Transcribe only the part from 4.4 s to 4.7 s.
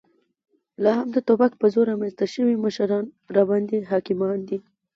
دي.